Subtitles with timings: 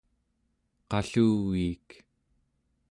[0.89, 1.87] qalluviik